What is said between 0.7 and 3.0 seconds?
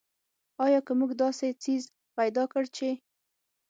که موږ داسې څیز پیدا کړ چې.